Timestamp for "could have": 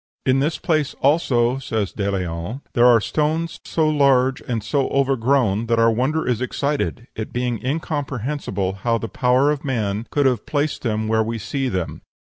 10.09-10.47